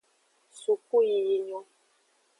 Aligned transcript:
Sukuyiyi 0.59 1.35
nyon. 1.47 1.65